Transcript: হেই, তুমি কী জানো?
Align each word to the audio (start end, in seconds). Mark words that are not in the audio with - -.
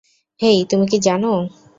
হেই, 0.39 0.59
তুমি 0.69 0.85
কী 0.87 0.97
জানো? 0.99 1.33